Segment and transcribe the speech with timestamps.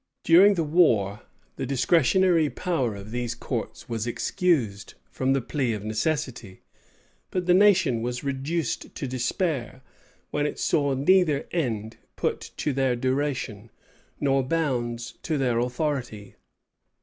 [0.23, 1.21] During the war,
[1.57, 6.63] the discretionary power of these courts was excused, from the plea of necessity;
[7.29, 9.83] but the nation was reduced to despair,
[10.31, 13.69] when it saw neither end put to their duration,
[14.19, 16.33] nor bounds to their authority.